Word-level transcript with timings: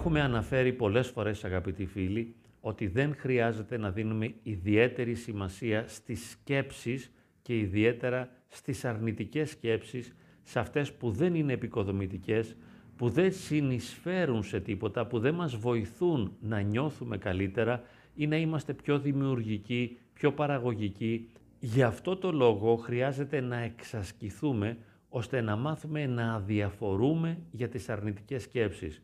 Έχουμε 0.00 0.20
αναφέρει 0.20 0.72
πολλές 0.72 1.08
φορές 1.08 1.44
αγαπητοί 1.44 1.86
φίλοι 1.86 2.34
ότι 2.60 2.86
δεν 2.86 3.14
χρειάζεται 3.16 3.78
να 3.78 3.90
δίνουμε 3.90 4.34
ιδιαίτερη 4.42 5.14
σημασία 5.14 5.84
στις 5.88 6.30
σκέψεις 6.30 7.10
και 7.42 7.58
ιδιαίτερα 7.58 8.28
στις 8.48 8.84
αρνητικές 8.84 9.50
σκέψεις, 9.50 10.14
σε 10.42 10.58
αυτές 10.58 10.92
που 10.92 11.10
δεν 11.10 11.34
είναι 11.34 11.52
επικοδομητικές, 11.52 12.56
που 12.96 13.08
δεν 13.08 13.32
συνεισφέρουν 13.32 14.42
σε 14.42 14.60
τίποτα, 14.60 15.06
που 15.06 15.18
δεν 15.18 15.34
μας 15.34 15.56
βοηθούν 15.56 16.36
να 16.40 16.60
νιώθουμε 16.60 17.18
καλύτερα 17.18 17.82
ή 18.14 18.26
να 18.26 18.36
είμαστε 18.36 18.72
πιο 18.72 18.98
δημιουργικοί, 18.98 19.98
πιο 20.12 20.32
παραγωγικοί. 20.32 21.28
Γι' 21.58 21.82
αυτό 21.82 22.16
το 22.16 22.32
λόγο 22.32 22.76
χρειάζεται 22.76 23.40
να 23.40 23.56
εξασκηθούμε 23.56 24.76
ώστε 25.08 25.40
να 25.40 25.56
μάθουμε 25.56 26.06
να 26.06 26.34
αδιαφορούμε 26.34 27.38
για 27.50 27.68
τις 27.68 27.88
αρνητικές 27.88 28.42
σκέψεις. 28.42 29.02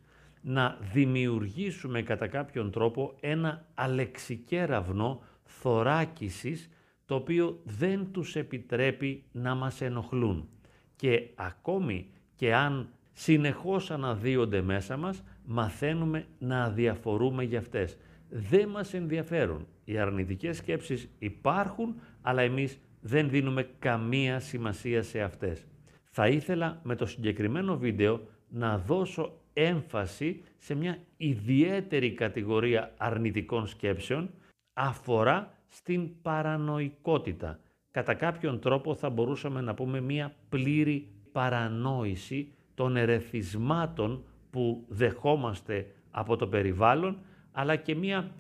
Να 0.49 0.79
δημιουργήσουμε 0.93 2.03
κατά 2.03 2.27
κάποιον 2.27 2.71
τρόπο 2.71 3.17
ένα 3.21 3.67
αλεξικέραυνο 3.75 5.23
θωράκισης 5.45 6.71
το 7.07 7.15
οποίο 7.15 7.61
δεν 7.65 8.13
τους 8.13 8.37
επιτρέπει 8.37 9.25
να 9.33 9.55
μας 9.55 9.81
ενοχλούν. 9.81 10.49
Και 10.97 11.31
ακόμη 11.35 12.11
και 12.35 12.55
αν 12.55 12.89
συνεχώς 13.13 13.91
αναδύονται 13.91 14.61
μέσα 14.61 14.97
μας, 14.97 15.25
μαθαίνουμε 15.45 16.27
να 16.39 16.63
αδιαφορούμε 16.63 17.45
για 17.45 17.59
αυτές. 17.59 17.97
Δεν 18.29 18.69
μας 18.69 18.95
ενδιαφέρουν. 18.95 19.67
Οι 19.85 19.99
αρνητικές 19.99 20.57
σκέψεις 20.57 21.09
υπάρχουν, 21.19 22.01
αλλά 22.23 22.43
εμείς 22.43 22.79
δεν 23.01 23.29
δίνουμε 23.31 23.69
καμία 23.79 24.41
σημασία 24.41 25.03
σε 25.03 25.21
αυτές. 25.21 25.67
Θα 26.05 26.29
ήθελα 26.29 26.81
με 26.83 26.95
το 26.95 27.07
συγκεκριμένο 27.07 27.79
βίντεο 27.79 28.21
να 28.49 28.79
δώσω 28.79 29.41
έμφαση 29.59 30.43
σε 30.59 30.75
μια 30.75 30.99
ιδιαίτερη 31.17 32.13
κατηγορία 32.13 32.95
αρνητικών 32.97 33.67
σκέψεων, 33.67 34.31
αφορά 34.73 35.53
στην 35.69 36.21
παρανοϊκότητα. 36.23 37.59
Κατά 37.91 38.15
κάποιον 38.15 38.61
τρόπο 38.61 38.95
θα 38.95 39.11
μπορούσαμε 39.11 39.61
να 39.61 39.75
πούμε 39.75 40.01
μια 40.01 40.35
πλήρη 40.49 41.09
παρανόηση 41.33 42.53
των 42.75 42.97
ερεθισμάτων 42.97 44.25
που 44.51 44.85
δεχόμαστε 44.89 45.87
από 46.11 46.37
το 46.37 46.47
περιβάλλον, 46.47 47.19
αλλά 47.53 47.77
και 47.77 47.95
μια 47.95 48.31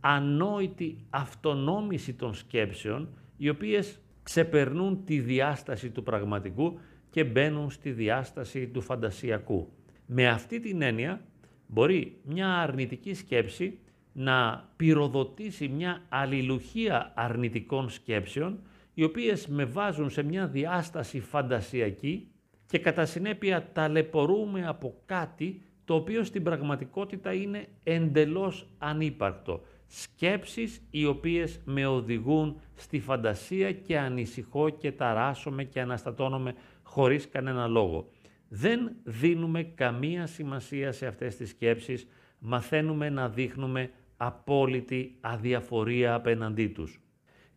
ανόητη 0.00 1.06
αυτονόμηση 1.10 2.14
των 2.14 2.34
σκέψεων, 2.34 3.08
οι 3.36 3.48
οποίες 3.48 4.00
ξεπερνούν 4.22 5.04
τη 5.04 5.20
διάσταση 5.20 5.90
του 5.90 6.02
πραγματικού 6.02 6.78
και 7.10 7.24
μπαίνουν 7.24 7.70
στη 7.70 7.90
διάσταση 7.90 8.66
του 8.66 8.80
φαντασιακού. 8.80 9.68
Με 10.12 10.28
αυτή 10.28 10.60
την 10.60 10.82
έννοια 10.82 11.20
μπορεί 11.66 12.16
μια 12.24 12.48
αρνητική 12.48 13.14
σκέψη 13.14 13.78
να 14.12 14.68
πυροδοτήσει 14.76 15.68
μια 15.68 16.02
αλληλουχία 16.08 17.12
αρνητικών 17.14 17.90
σκέψεων, 17.90 18.60
οι 18.94 19.04
οποίες 19.04 19.46
με 19.46 19.64
βάζουν 19.64 20.10
σε 20.10 20.22
μια 20.22 20.46
διάσταση 20.46 21.20
φαντασιακή 21.20 22.28
και 22.66 22.78
κατά 22.78 23.04
συνέπεια 23.04 23.70
ταλαιπωρούμε 23.72 24.66
από 24.66 24.94
κάτι 25.06 25.62
το 25.84 25.94
οποίο 25.94 26.24
στην 26.24 26.42
πραγματικότητα 26.42 27.32
είναι 27.32 27.66
εντελώς 27.82 28.66
ανύπαρκτο. 28.78 29.60
Σκέψεις 29.86 30.82
οι 30.90 31.06
οποίες 31.06 31.60
με 31.64 31.86
οδηγούν 31.86 32.60
στη 32.74 33.00
φαντασία 33.00 33.72
και 33.72 33.98
ανησυχώ 33.98 34.68
και 34.68 34.92
ταράσομαι 34.92 35.64
και 35.64 35.80
αναστατώνομαι 35.80 36.54
χωρίς 36.82 37.28
κανένα 37.28 37.66
λόγο. 37.66 38.08
Δεν 38.52 38.96
δίνουμε 39.04 39.62
καμία 39.62 40.26
σημασία 40.26 40.92
σε 40.92 41.06
αυτές 41.06 41.36
τις 41.36 41.50
σκέψεις, 41.50 42.06
μαθαίνουμε 42.38 43.10
να 43.10 43.28
δείχνουμε 43.28 43.90
απόλυτη 44.16 45.16
αδιαφορία 45.20 46.14
απέναντί 46.14 46.68
τους. 46.68 47.00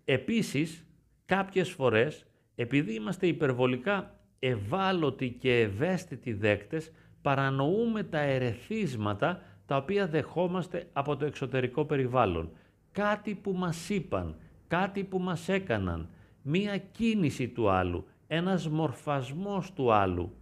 Επίσης, 0.06 0.86
κάποιες 1.26 1.70
φορές, 1.70 2.26
επειδή 2.56 2.94
είμαστε 2.94 3.28
υπερβολικά 3.28 4.20
ευάλωτοι 4.40 5.30
και 5.30 5.60
ευαίσθητοι 5.60 6.34
δέκτες, 6.34 6.92
παρανοούμε 7.22 8.04
τα 8.04 8.20
ερεθίσματα 8.20 9.42
τα 9.66 9.78
οποία 9.78 10.08
δεχόμαστε 10.08 10.90
από 10.94 11.18
το 11.18 11.26
εξωτερικό 11.26 11.86
περιβάλλον. 11.86 12.52
Κάτι 12.92 13.36
που 13.36 13.52
μας 13.52 13.90
είπαν, 13.90 14.36
κάτι 14.68 15.04
που 15.04 15.20
μας 15.20 15.50
έκαναν, 15.50 16.10
μία 16.42 16.78
κίνηση 16.78 17.48
του 17.48 17.70
άλλου, 17.70 18.06
ένας 18.28 18.70
μορφασμός 18.70 19.74
του 19.74 19.94
άλλου, 19.94 20.36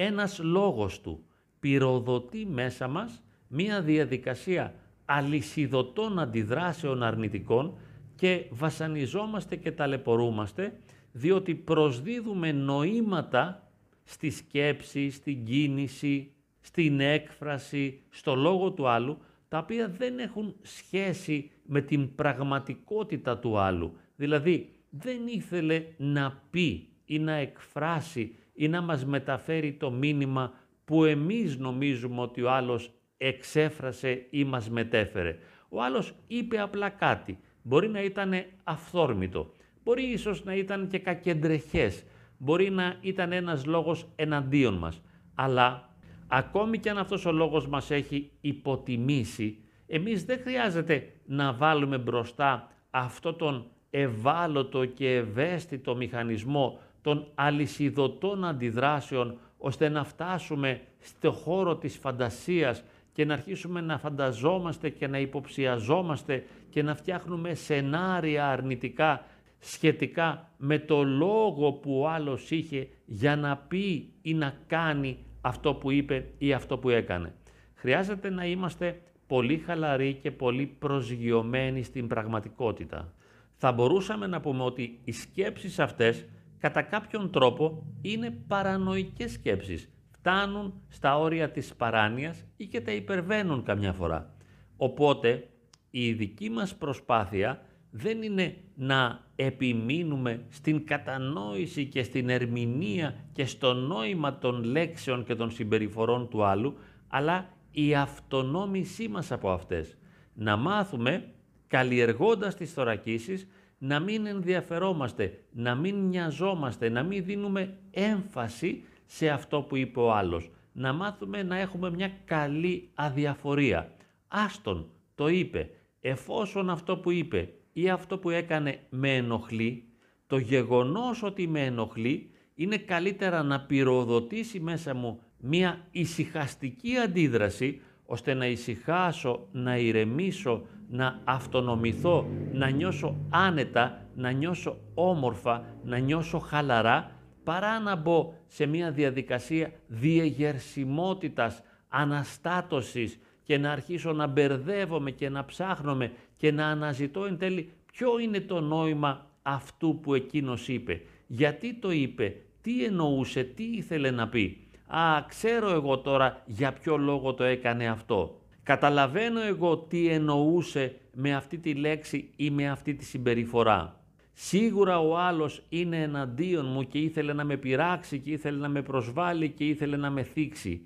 ένας 0.00 0.38
λόγος 0.38 1.00
του, 1.00 1.24
πυροδοτεί 1.60 2.46
μέσα 2.46 2.88
μας 2.88 3.22
μία 3.48 3.82
διαδικασία 3.82 4.74
αλυσιδωτών 5.04 6.18
αντιδράσεων 6.18 7.02
αρνητικών 7.02 7.78
και 8.14 8.46
βασανιζόμαστε 8.50 9.56
και 9.56 9.72
ταλαιπωρούμαστε 9.72 10.78
διότι 11.12 11.54
προσδίδουμε 11.54 12.52
νοήματα 12.52 13.70
στη 14.04 14.30
σκέψη, 14.30 15.10
στην 15.10 15.44
κίνηση, 15.44 16.32
στην 16.60 17.00
έκφραση, 17.00 18.00
στο 18.10 18.34
λόγο 18.34 18.70
του 18.72 18.88
άλλου, 18.88 19.18
τα 19.48 19.58
οποία 19.58 19.88
δεν 19.88 20.18
έχουν 20.18 20.54
σχέση 20.62 21.50
με 21.66 21.80
την 21.80 22.14
πραγματικότητα 22.14 23.38
του 23.38 23.58
άλλου. 23.58 23.96
Δηλαδή, 24.16 24.72
δεν 24.90 25.26
ήθελε 25.26 25.84
να 25.96 26.42
πει 26.50 26.88
ή 27.04 27.18
να 27.18 27.32
εκφράσει 27.32 28.34
ή 28.60 28.68
να 28.68 28.80
μας 28.80 29.04
μεταφέρει 29.04 29.72
το 29.72 29.90
μήνυμα 29.90 30.52
που 30.84 31.04
εμείς 31.04 31.56
νομίζουμε 31.56 32.20
ότι 32.20 32.42
ο 32.42 32.50
άλλος 32.50 32.90
εξέφρασε 33.16 34.26
ή 34.30 34.44
μας 34.44 34.70
μετέφερε. 34.70 35.38
Ο 35.68 35.82
άλλος 35.82 36.14
είπε 36.26 36.60
απλά 36.60 36.88
κάτι. 36.88 37.38
Μπορεί 37.62 37.88
να 37.88 38.02
ήταν 38.02 38.32
αυθόρμητο. 38.64 39.52
Μπορεί 39.84 40.02
ίσως 40.02 40.44
να 40.44 40.54
ήταν 40.54 40.88
και 40.88 40.98
κακεντρεχές. 40.98 42.04
Μπορεί 42.38 42.70
να 42.70 42.96
ήταν 43.00 43.32
ένας 43.32 43.66
λόγος 43.66 44.08
εναντίον 44.16 44.74
μας. 44.74 45.02
Αλλά 45.34 45.94
ακόμη 46.28 46.78
και 46.78 46.90
αν 46.90 46.98
αυτός 46.98 47.26
ο 47.26 47.32
λόγος 47.32 47.68
μας 47.68 47.90
έχει 47.90 48.30
υποτιμήσει, 48.40 49.58
εμείς 49.86 50.24
δεν 50.24 50.38
χρειάζεται 50.38 51.12
να 51.26 51.52
βάλουμε 51.52 51.98
μπροστά 51.98 52.70
αυτό 52.90 53.32
τον 53.34 53.70
ευάλωτο 53.90 54.84
και 54.84 55.14
ευαίσθητο 55.14 55.96
μηχανισμό 55.96 56.80
των 57.02 57.26
αλυσιδωτών 57.34 58.44
αντιδράσεων 58.44 59.38
ώστε 59.58 59.88
να 59.88 60.04
φτάσουμε 60.04 60.80
στο 61.00 61.32
χώρο 61.32 61.76
της 61.76 61.96
φαντασίας 61.96 62.82
και 63.12 63.24
να 63.24 63.32
αρχίσουμε 63.32 63.80
να 63.80 63.98
φανταζόμαστε 63.98 64.88
και 64.88 65.06
να 65.06 65.18
υποψιαζόμαστε 65.18 66.44
και 66.70 66.82
να 66.82 66.94
φτιάχνουμε 66.94 67.54
σενάρια 67.54 68.48
αρνητικά 68.48 69.24
σχετικά 69.58 70.50
με 70.56 70.78
το 70.78 71.02
λόγο 71.02 71.72
που 71.72 72.00
ο 72.00 72.08
άλλος 72.08 72.50
είχε 72.50 72.88
για 73.04 73.36
να 73.36 73.56
πει 73.56 74.12
ή 74.22 74.34
να 74.34 74.54
κάνει 74.66 75.18
αυτό 75.40 75.74
που 75.74 75.90
είπε 75.90 76.30
ή 76.38 76.52
αυτό 76.52 76.78
που 76.78 76.88
έκανε. 76.90 77.34
Χρειάζεται 77.74 78.30
να 78.30 78.46
είμαστε 78.46 79.00
πολύ 79.26 79.58
χαλαροί 79.58 80.14
και 80.22 80.30
πολύ 80.30 80.66
προσγειωμένοι 80.66 81.82
στην 81.82 82.06
πραγματικότητα. 82.06 83.12
Θα 83.56 83.72
μπορούσαμε 83.72 84.26
να 84.26 84.40
πούμε 84.40 84.62
ότι 84.62 85.00
οι 85.04 85.12
σκέψεις 85.12 85.78
αυτές 85.78 86.24
κατά 86.58 86.82
κάποιον 86.82 87.30
τρόπο 87.30 87.86
είναι 88.02 88.30
παρανοϊκές 88.30 89.32
σκέψεις 89.32 89.88
φτάνουν 90.18 90.82
στα 90.88 91.18
όρια 91.18 91.50
της 91.50 91.74
παράνοιας 91.74 92.44
ή 92.56 92.66
και 92.66 92.80
τα 92.80 92.92
υπερβαίνουν 92.92 93.62
καμιά 93.62 93.92
φορά. 93.92 94.34
Οπότε 94.76 95.48
η 95.90 96.12
δική 96.12 96.50
μας 96.50 96.74
προσπάθεια 96.74 97.62
δεν 97.90 98.22
είναι 98.22 98.56
να 98.74 99.20
επιμείνουμε 99.36 100.44
στην 100.48 100.86
κατανόηση 100.86 101.86
και 101.86 102.02
στην 102.02 102.28
ερμηνεία 102.28 103.14
και 103.32 103.44
στο 103.44 103.72
νόημα 103.72 104.38
των 104.38 104.64
λέξεων 104.64 105.24
και 105.24 105.34
των 105.34 105.50
συμπεριφορών 105.50 106.28
του 106.28 106.44
άλλου, 106.44 106.78
αλλά 107.08 107.48
η 107.70 107.94
αυτονόμησή 107.94 109.08
μας 109.08 109.32
από 109.32 109.50
αυτές. 109.50 109.96
Να 110.34 110.56
μάθουμε, 110.56 111.32
καλλιεργώντας 111.66 112.54
τις 112.54 112.72
θωρακίσεις, 112.72 113.48
να 113.78 114.00
μην 114.00 114.26
ενδιαφερόμαστε, 114.26 115.44
να 115.52 115.74
μην 115.74 116.08
νοιαζόμαστε, 116.08 116.88
να 116.88 117.02
μην 117.02 117.24
δίνουμε 117.24 117.76
έμφαση 117.90 118.84
σε 119.06 119.28
αυτό 119.28 119.62
που 119.62 119.76
είπε 119.76 120.00
ο 120.00 120.12
άλλος. 120.12 120.50
Να 120.72 120.92
μάθουμε 120.92 121.42
να 121.42 121.56
έχουμε 121.56 121.90
μια 121.90 122.12
καλή 122.24 122.90
αδιαφορία. 122.94 123.92
Άστον, 124.28 124.90
το 125.14 125.28
είπε. 125.28 125.70
Εφόσον 126.00 126.70
αυτό 126.70 126.96
που 126.96 127.10
είπε 127.10 127.52
ή 127.72 127.88
αυτό 127.90 128.18
που 128.18 128.30
έκανε 128.30 128.80
με 128.88 129.16
ενοχλεί, 129.16 129.84
το 130.26 130.38
γεγονός 130.38 131.22
ότι 131.22 131.48
με 131.48 131.64
ενοχλεί 131.64 132.30
είναι 132.54 132.76
καλύτερα 132.76 133.42
να 133.42 133.60
πυροδοτήσει 133.60 134.60
μέσα 134.60 134.94
μου 134.94 135.20
μια 135.38 135.86
ησυχαστική 135.90 136.96
αντίδραση 136.96 137.80
ώστε 138.06 138.34
να 138.34 138.46
ησυχάσω, 138.46 139.48
να 139.52 139.76
ηρεμήσω, 139.76 140.66
να 140.90 141.20
αυτονομηθώ, 141.24 142.26
να 142.52 142.68
νιώσω 142.68 143.16
άνετα, 143.30 144.06
να 144.14 144.30
νιώσω 144.30 144.76
όμορφα, 144.94 145.64
να 145.84 145.98
νιώσω 145.98 146.38
χαλαρά 146.38 147.10
παρά 147.44 147.80
να 147.80 147.96
μπω 147.96 148.32
σε 148.46 148.66
μια 148.66 148.90
διαδικασία 148.90 149.72
διεγερσιμότητας 149.86 151.62
αναστάτωσης 151.88 153.18
και 153.42 153.58
να 153.58 153.70
αρχίσω 153.72 154.12
να 154.12 154.26
μπερδεύομαι 154.26 155.10
και 155.10 155.28
να 155.28 155.44
ψάχνομαι 155.44 156.12
και 156.36 156.52
να 156.52 156.66
αναζητώ 156.66 157.24
εν 157.24 157.38
τέλει 157.38 157.72
ποιο 157.92 158.18
είναι 158.18 158.40
το 158.40 158.60
νόημα 158.60 159.26
αυτού 159.42 159.98
που 160.02 160.14
εκείνος 160.14 160.68
είπε. 160.68 161.00
Γιατί 161.26 161.74
το 161.74 161.90
είπε, 161.90 162.36
τι 162.62 162.84
εννοούσε, 162.84 163.42
τι 163.44 163.62
ήθελε 163.62 164.10
να 164.10 164.28
πει. 164.28 164.68
Α, 164.86 165.24
ξέρω 165.28 165.70
εγώ 165.70 165.98
τώρα 165.98 166.42
για 166.46 166.72
ποιο 166.72 166.96
λόγο 166.96 167.34
το 167.34 167.44
έκανε 167.44 167.88
αυτό. 167.88 168.40
Καταλαβαίνω 168.68 169.42
εγώ 169.42 169.78
τι 169.78 170.08
εννοούσε 170.08 170.96
με 171.14 171.34
αυτή 171.34 171.58
τη 171.58 171.74
λέξη 171.74 172.30
ή 172.36 172.50
με 172.50 172.70
αυτή 172.70 172.94
τη 172.94 173.04
συμπεριφορά. 173.04 174.00
Σίγουρα 174.32 175.00
ο 175.00 175.18
άλλος 175.18 175.62
είναι 175.68 176.02
εναντίον 176.02 176.66
μου 176.66 176.82
και 176.82 176.98
ήθελε 176.98 177.32
να 177.32 177.44
με 177.44 177.56
πειράξει 177.56 178.18
και 178.18 178.30
ήθελε 178.30 178.58
να 178.58 178.68
με 178.68 178.82
προσβάλλει 178.82 179.48
και 179.50 179.64
ήθελε 179.64 179.96
να 179.96 180.10
με 180.10 180.22
θίξει. 180.22 180.80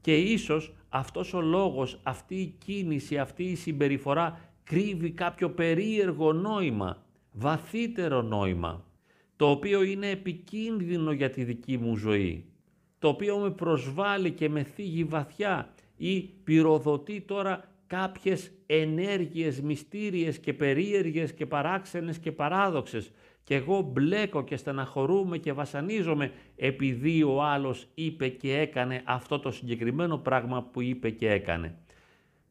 Και 0.00 0.16
ίσως 0.16 0.74
αυτός 0.88 1.34
ο 1.34 1.40
λόγος, 1.40 2.00
αυτή 2.02 2.34
η 2.34 2.54
κίνηση, 2.64 3.18
αυτή 3.18 3.44
η 3.44 3.54
συμπεριφορά 3.54 4.40
κρύβει 4.64 5.10
κάποιο 5.10 5.50
περίεργο 5.50 6.32
νόημα, 6.32 7.02
βαθύτερο 7.32 8.22
νόημα, 8.22 8.84
το 9.36 9.50
οποίο 9.50 9.82
είναι 9.82 10.10
επικίνδυνο 10.10 11.12
για 11.12 11.30
τη 11.30 11.44
δική 11.44 11.78
μου 11.78 11.96
ζωή, 11.96 12.44
το 12.98 13.08
οποίο 13.08 13.38
με 13.38 13.50
προσβάλλει 13.50 14.30
και 14.30 14.48
με 14.48 14.62
θίγει 14.62 15.04
βαθιά 15.04 15.72
ή 15.98 16.30
πυροδοτεί 16.44 17.20
τώρα 17.20 17.64
κάποιες 17.86 18.52
ενέργειες 18.66 19.60
μυστήριες 19.60 20.38
και 20.38 20.52
περίεργες 20.52 21.32
και 21.32 21.46
παράξενες 21.46 22.18
και 22.18 22.32
παράδοξες 22.32 23.10
και 23.44 23.54
εγώ 23.54 23.80
μπλέκω 23.80 24.44
και 24.44 24.56
στεναχωρούμε 24.56 25.38
και 25.38 25.52
βασανίζομαι 25.52 26.32
επειδή 26.56 27.22
ο 27.22 27.42
άλλος 27.42 27.86
είπε 27.94 28.28
και 28.28 28.58
έκανε 28.58 29.02
αυτό 29.04 29.38
το 29.38 29.50
συγκεκριμένο 29.50 30.18
πράγμα 30.18 30.62
που 30.62 30.82
είπε 30.82 31.10
και 31.10 31.30
έκανε. 31.30 31.74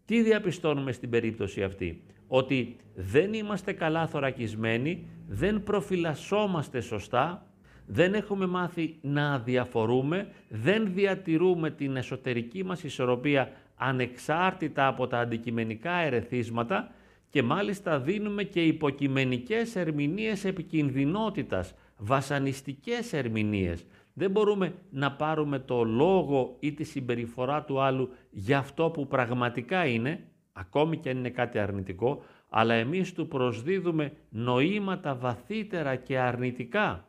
Τι 0.05 0.21
διαπιστώνουμε 0.21 0.91
στην 0.91 1.09
περίπτωση 1.09 1.63
αυτή, 1.63 2.03
ότι 2.27 2.75
δεν 2.95 3.33
είμαστε 3.33 3.73
καλά 3.73 4.07
θωρακισμένοι, 4.07 5.07
δεν 5.27 5.63
προφυλασσόμαστε 5.63 6.81
σωστά, 6.81 7.51
δεν 7.89 8.13
έχουμε 8.13 8.45
μάθει 8.45 8.97
να 9.01 9.39
διαφορούμε, 9.39 10.27
δεν 10.49 10.93
διατηρούμε 10.93 11.71
την 11.71 11.95
εσωτερική 11.95 12.63
μας 12.63 12.83
ισορροπία 12.83 13.51
ανεξάρτητα 13.75 14.87
από 14.87 15.07
τα 15.07 15.19
αντικειμενικά 15.19 15.91
ερεθίσματα 15.91 16.91
και 17.29 17.43
μάλιστα 17.43 17.99
δίνουμε 17.99 18.43
και 18.43 18.63
υποκειμενικές 18.63 19.75
ερμηνείες 19.75 20.45
επικινδυνότητας, 20.45 21.73
βασανιστικές 21.97 23.13
ερμηνείες. 23.13 23.85
Δεν 24.13 24.31
μπορούμε 24.31 24.73
να 24.89 25.11
πάρουμε 25.11 25.59
το 25.59 25.83
λόγο 25.83 26.55
ή 26.59 26.73
τη 26.73 26.83
συμπεριφορά 26.83 27.63
του 27.63 27.81
άλλου 27.81 28.09
για 28.29 28.57
αυτό 28.57 28.89
που 28.89 29.07
πραγματικά 29.07 29.85
είναι, 29.85 30.23
ακόμη 30.53 30.97
και 30.97 31.09
αν 31.09 31.17
είναι 31.17 31.29
κάτι 31.29 31.59
αρνητικό, 31.59 32.23
αλλά 32.49 32.73
εμείς 32.73 33.13
του 33.13 33.27
προσδίδουμε 33.27 34.13
νοήματα 34.29 35.15
βαθύτερα 35.15 35.95
και 35.95 36.19
αρνητικά. 36.19 37.07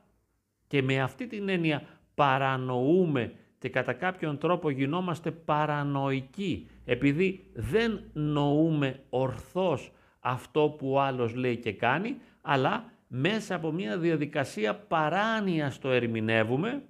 Και 0.69 0.83
με 0.83 1.01
αυτή 1.01 1.27
την 1.27 1.49
έννοια 1.49 1.83
παρανοούμε 2.15 3.33
και 3.59 3.69
κατά 3.69 3.93
κάποιον 3.93 4.39
τρόπο 4.39 4.71
γινόμαστε 4.71 5.31
παρανοϊκοί, 5.31 6.69
επειδή 6.85 7.51
δεν 7.55 8.01
νοούμε 8.13 9.01
ορθώς 9.11 9.93
αυτό 10.21 10.75
που 10.79 10.91
ο 10.91 11.01
άλλος 11.01 11.35
λέει 11.35 11.57
και 11.57 11.73
κάνει, 11.73 12.17
αλλά 12.41 12.93
μέσα 13.09 13.55
από 13.55 13.73
μια 13.73 13.99
διαδικασία 13.99 14.75
παράνοιας 14.75 15.79
το 15.79 15.91
ερμηνεύουμε 15.91 16.83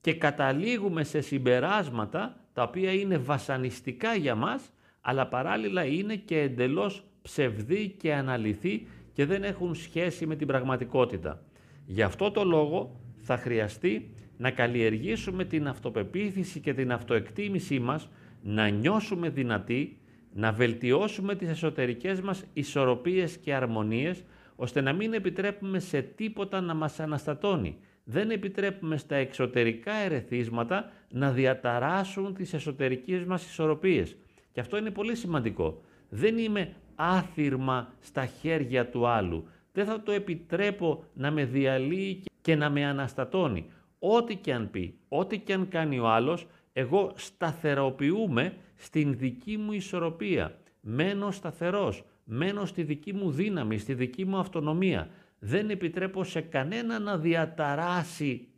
και 0.00 0.14
καταλήγουμε 0.14 1.04
σε 1.04 1.20
συμπεράσματα 1.20 2.36
τα 2.52 2.62
οποία 2.62 2.92
είναι 2.92 3.18
βασανιστικά 3.18 4.14
για 4.14 4.34
μας, 4.34 4.70
αλλά 5.00 5.26
παράλληλα 5.26 5.84
είναι 5.84 6.16
και 6.16 6.40
εντελώς 6.40 7.04
ψευδή 7.22 7.88
και 7.98 8.14
αναλυθή 8.14 8.86
και 9.12 9.26
δεν 9.26 9.44
έχουν 9.44 9.74
σχέση 9.74 10.26
με 10.26 10.36
την 10.36 10.46
πραγματικότητα. 10.46 11.42
Γι' 11.86 12.02
αυτό 12.02 12.30
το 12.30 12.44
λόγο 12.44 13.00
θα 13.26 13.36
χρειαστεί 13.36 14.10
να 14.36 14.50
καλλιεργήσουμε 14.50 15.44
την 15.44 15.68
αυτοπεποίθηση 15.68 16.60
και 16.60 16.74
την 16.74 16.92
αυτοεκτίμησή 16.92 17.78
μας, 17.78 18.08
να 18.42 18.68
νιώσουμε 18.68 19.28
δυνατοί, 19.28 19.98
να 20.32 20.52
βελτιώσουμε 20.52 21.34
τις 21.34 21.48
εσωτερικές 21.48 22.20
μας 22.20 22.44
ισορροπίες 22.52 23.36
και 23.36 23.54
αρμονίες, 23.54 24.24
ώστε 24.56 24.80
να 24.80 24.92
μην 24.92 25.12
επιτρέπουμε 25.12 25.78
σε 25.78 26.02
τίποτα 26.02 26.60
να 26.60 26.74
μας 26.74 27.00
αναστατώνει. 27.00 27.76
Δεν 28.04 28.30
επιτρέπουμε 28.30 28.96
στα 28.96 29.14
εξωτερικά 29.14 29.92
ερεθίσματα 29.92 30.92
να 31.10 31.30
διαταράσουν 31.30 32.34
τις 32.34 32.54
εσωτερικές 32.54 33.24
μας 33.24 33.46
ισορροπίες. 33.46 34.16
Και 34.52 34.60
αυτό 34.60 34.76
είναι 34.76 34.90
πολύ 34.90 35.14
σημαντικό. 35.14 35.80
Δεν 36.08 36.38
είμαι 36.38 36.72
άθυρμα 36.94 37.92
στα 38.00 38.26
χέρια 38.26 38.86
του 38.88 39.06
άλλου. 39.06 39.48
Δεν 39.76 39.86
θα 39.86 40.02
το 40.02 40.12
επιτρέπω 40.12 41.04
να 41.14 41.30
με 41.30 41.44
διαλύει 41.44 42.22
και 42.40 42.54
να 42.54 42.70
με 42.70 42.84
αναστατώνει. 42.84 43.70
Ό,τι 43.98 44.36
και 44.36 44.52
αν 44.52 44.70
πει, 44.70 44.98
ό,τι 45.08 45.38
και 45.38 45.52
αν 45.52 45.68
κάνει 45.68 45.98
ο 45.98 46.08
άλλος, 46.08 46.46
εγώ 46.72 47.12
σταθεροποιούμε 47.14 48.56
στην 48.74 49.16
δική 49.16 49.56
μου 49.56 49.72
ισορροπία. 49.72 50.58
Μένω 50.80 51.30
σταθερός, 51.30 52.04
μένω 52.24 52.64
στη 52.64 52.82
δική 52.82 53.12
μου 53.12 53.30
δύναμη, 53.30 53.78
στη 53.78 53.94
δική 53.94 54.24
μου 54.24 54.36
αυτονομία. 54.36 55.08
Δεν 55.38 55.70
επιτρέπω 55.70 56.24
σε 56.24 56.40
κανένα 56.40 56.98
να 56.98 57.18
διαταράσει 57.18 58.48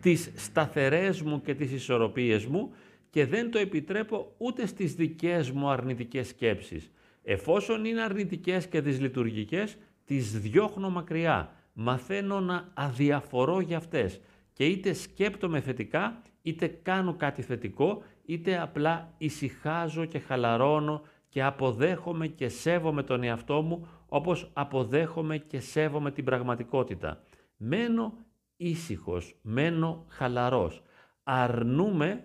τις 0.00 0.32
σταθερές 0.34 1.22
μου 1.22 1.40
και 1.40 1.54
τις 1.54 1.72
ισορροπίες 1.72 2.46
μου 2.46 2.72
και 3.10 3.26
δεν 3.26 3.50
το 3.50 3.58
επιτρέπω 3.58 4.34
ούτε 4.38 4.66
στις 4.66 4.94
δικές 4.94 5.50
μου 5.50 5.68
αρνητικές 5.68 6.28
σκέψεις. 6.28 6.90
Εφόσον 7.22 7.84
είναι 7.84 8.02
αρνητικές 8.02 8.66
και 8.66 8.80
δυσλειτουργικές, 8.80 9.76
τις 10.04 10.40
διώχνω 10.40 10.90
μακριά. 10.90 11.52
Μαθαίνω 11.72 12.40
να 12.40 12.70
αδιαφορώ 12.74 13.60
για 13.60 13.76
αυτές 13.76 14.20
και 14.52 14.66
είτε 14.66 14.92
σκέπτομαι 14.92 15.60
θετικά, 15.60 16.22
είτε 16.42 16.66
κάνω 16.66 17.14
κάτι 17.14 17.42
θετικό, 17.42 18.02
είτε 18.24 18.60
απλά 18.60 19.14
ησυχάζω 19.18 20.04
και 20.04 20.18
χαλαρώνω 20.18 21.02
και 21.28 21.42
αποδέχομαι 21.42 22.26
και 22.26 22.48
σέβομαι 22.48 23.02
τον 23.02 23.22
εαυτό 23.22 23.62
μου 23.62 23.86
όπως 24.08 24.50
αποδέχομαι 24.52 25.38
και 25.38 25.60
σέβομαι 25.60 26.10
την 26.10 26.24
πραγματικότητα. 26.24 27.22
Μένω 27.56 28.14
ήσυχος, 28.56 29.36
μένω 29.42 30.04
χαλαρός. 30.08 30.82
Αρνούμε 31.22 32.24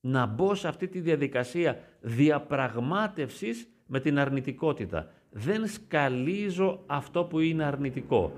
να 0.00 0.26
μπω 0.26 0.54
σε 0.54 0.68
αυτή 0.68 0.88
τη 0.88 1.00
διαδικασία 1.00 1.78
διαπραγμάτευσης 2.00 3.68
με 3.88 4.00
την 4.00 4.18
αρνητικότητα. 4.18 5.10
Δεν 5.30 5.66
σκαλίζω 5.66 6.82
αυτό 6.86 7.24
που 7.24 7.40
είναι 7.40 7.64
αρνητικό. 7.64 8.32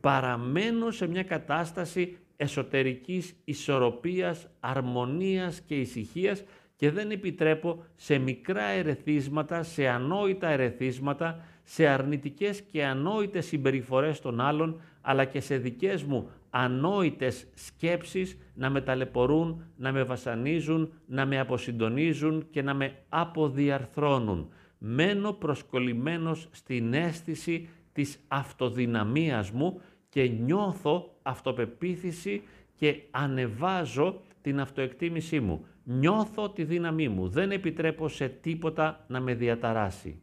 Παραμένω 0.00 0.90
σε 0.90 1.06
μια 1.06 1.22
κατάσταση 1.22 2.16
εσωτερικής 2.36 3.34
ισορροπίας, 3.44 4.48
αρμονίας 4.60 5.60
και 5.60 5.74
ησυχίας 5.74 6.44
και 6.76 6.90
δεν 6.90 7.10
επιτρέπω 7.10 7.84
σε 7.96 8.18
μικρά 8.18 8.64
ερεθίσματα, 8.64 9.62
σε 9.62 9.88
ανόητα 9.88 10.48
ερεθίσματα, 10.48 11.44
σε 11.62 11.86
αρνητικές 11.86 12.60
και 12.60 12.84
ανόητες 12.84 13.46
συμπεριφορές 13.46 14.20
των 14.20 14.40
άλλων, 14.40 14.80
αλλά 15.00 15.24
και 15.24 15.40
σε 15.40 15.56
δικές 15.56 16.02
μου 16.02 16.30
ανόητες 16.50 17.46
σκέψεις 17.54 18.38
να 18.54 18.70
με 18.70 18.80
ταλαιπωρούν, 18.80 19.64
να 19.76 19.92
με 19.92 20.02
βασανίζουν, 20.02 20.92
να 21.06 21.26
με 21.26 21.40
αποσυντονίζουν 21.40 22.46
και 22.50 22.62
να 22.62 22.74
με 22.74 22.94
αποδιαρθρώνουν. 23.08 24.48
Μένω 24.82 25.32
προσκολλημένος 25.32 26.48
στην 26.50 26.94
αίσθηση 26.94 27.68
της 27.92 28.24
αυτοδυναμίας 28.28 29.50
μου 29.50 29.80
και 30.08 30.22
νιώθω 30.22 31.18
αυτοπεποίθηση 31.22 32.42
και 32.76 33.02
ανεβάζω 33.10 34.20
την 34.40 34.60
αυτοεκτίμησή 34.60 35.40
μου. 35.40 35.66
Νιώθω 35.84 36.50
τη 36.50 36.64
δύναμή 36.64 37.08
μου. 37.08 37.28
Δεν 37.28 37.50
επιτρέπω 37.50 38.08
σε 38.08 38.28
τίποτα 38.28 39.04
να 39.08 39.20
με 39.20 39.34
διαταράσει. 39.34 40.22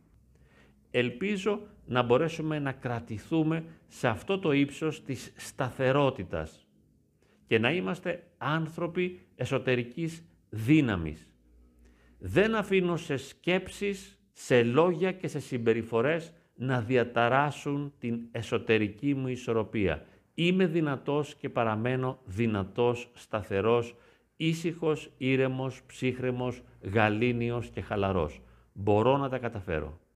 Ελπίζω 0.92 1.62
να 1.86 2.04
μπορέσουμε 2.04 2.60
να 2.60 2.72
κρατηθούμε 2.72 3.64
σε 3.88 4.08
αυτό 4.08 4.40
το 4.40 4.52
ύψος 4.52 5.04
της 5.04 5.34
σταθερότητας 5.36 6.68
και 7.48 7.60
να 7.60 7.72
είμαστε 7.72 8.28
άνθρωποι 8.38 9.20
εσωτερικής 9.36 10.24
δύναμης. 10.50 11.32
Δεν 12.20 12.56
αφήνω 12.56 12.98
σε 12.98 13.18
σκέψεις, 13.18 14.16
σε 14.39 14.63
λόγια 14.63 15.12
και 15.12 15.27
σε 15.27 15.39
συμπεριφορές 15.39 16.34
να 16.56 16.82
διαταράσουν 16.82 17.94
την 18.00 18.20
εσωτερική 18.32 19.13
μου 19.13 19.27
ισορροπία. 19.27 20.06
Είμαι 20.34 20.65
δυνατός 20.65 21.36
και 21.36 21.50
παραμένω 21.50 22.20
δυνατός, 22.25 23.12
σταθερός, 23.13 23.96
ήσυχος, 24.36 25.12
ήρεμος, 25.17 25.82
ψύχρεμος, 25.88 26.62
γαλήνιος 26.82 27.67
και 27.67 27.82
χαλαρός. 27.82 28.41
Μπορώ 28.74 29.17
να 29.17 29.29
τα 29.29 29.38
καταφέρω. 29.38 30.00